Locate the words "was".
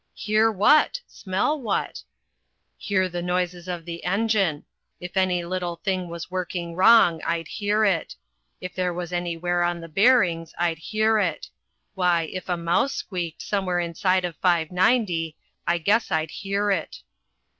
6.09-6.31, 8.95-9.13